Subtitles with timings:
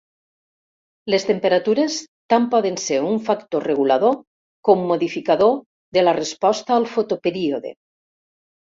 [1.13, 1.97] Les temperatures
[2.35, 4.19] tant poden ser un factor regulador
[4.71, 5.57] com modificador
[5.99, 7.81] de la resposta al fotoperíode.